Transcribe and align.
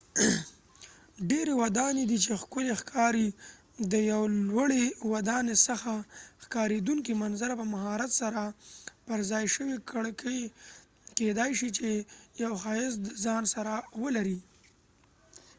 ډیری 1.29 1.53
ودانۍ 1.61 2.03
دي 2.11 2.17
چې 2.25 2.31
ښکلی 2.41 2.73
ښکاری، 2.81 3.27
د 3.91 3.93
یو 4.11 4.21
لوړی 4.49 4.85
ودانۍ 5.11 5.55
څخه 5.67 5.91
ښکاریدونکې 6.43 7.13
منظره 7.23 7.53
،په 7.59 7.65
مهارت 7.73 8.11
سره 8.21 8.41
پر 9.05 9.19
ځای 9.31 9.45
شوي 9.55 9.75
کړکۍ 9.91 10.41
کېدای 11.17 11.51
شي 11.59 11.69
چې 11.77 11.89
یو 12.43 12.53
ښایست 12.63 12.97
د 13.03 13.07
ځان 13.23 13.43
سره 13.53 13.73
ولري 14.03 14.39